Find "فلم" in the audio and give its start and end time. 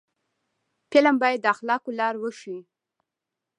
0.91-1.15